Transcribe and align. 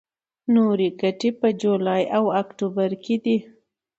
نورې 0.55 0.87
ګڼې 1.01 1.29
په 1.39 1.47
جولای 1.61 2.03
او 2.17 2.23
اکتوبر 2.41 2.89
کې 3.03 3.15
دي. 3.23 3.37